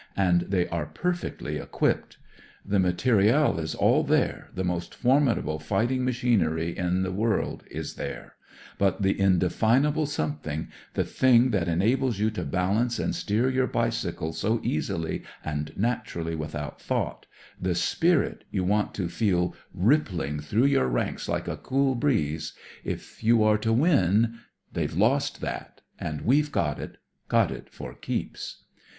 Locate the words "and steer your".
12.97-13.67